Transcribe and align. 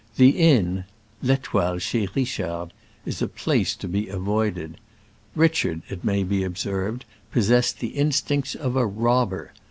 The 0.15 0.29
inn— 0.31 0.85
L'^fetoile, 1.23 1.79
chez 1.79 2.07
Richard— 2.15 2.73
is 3.05 3.21
a 3.21 3.27
place 3.27 3.75
to 3.75 3.87
be 3.87 4.07
avoided. 4.07 4.77
Richard, 5.35 5.83
it 5.89 6.03
may 6.03 6.23
be 6.23 6.43
ob 6.43 6.57
served, 6.57 7.05
possessed 7.31 7.77
the 7.81 7.89
instincts 7.89 8.55
of 8.55 8.75
a 8.75 8.83
rob 8.83 9.29
ber. 9.29 9.53